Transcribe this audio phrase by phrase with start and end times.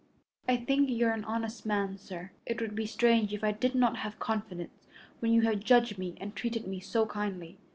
[0.49, 2.31] "I think you are an honest man, sir.
[2.47, 4.87] It would be strange if I did not have confidence
[5.19, 7.59] when you have judged me and treated me so kindly.